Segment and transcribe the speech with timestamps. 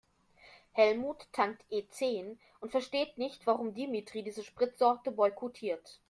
[0.71, 5.99] Helmut tankt E-zehn und versteht nicht, warum Dimitri diese Spritsorte boykottiert.